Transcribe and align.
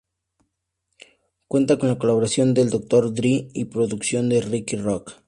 Cuenta 1.47 1.77
con 1.77 1.87
la 1.89 1.99
colaboración 1.99 2.55
de 2.55 2.65
Dr. 2.65 3.13
Dre 3.13 3.49
y 3.53 3.65
producción 3.65 4.29
de 4.29 4.41
Rick 4.41 4.73
Rock. 4.81 5.17